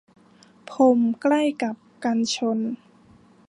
[0.69, 2.59] พรมใกล้กับกันชน